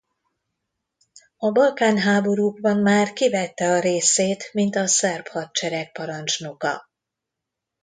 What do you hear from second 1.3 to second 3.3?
A Balkán-háborúkban már